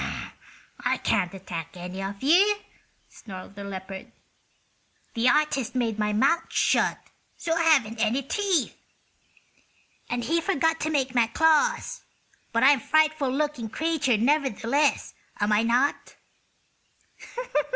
[0.83, 2.55] "I can't attack any of you,"
[3.07, 4.11] snarled the leopard.
[5.13, 6.97] "The artist made my mouth shut,
[7.37, 8.75] so I haven't any teeth;
[10.09, 12.01] and he forgot to make my claws.
[12.51, 16.15] But I'm a frightful looking creature, nevertheless; am I not?"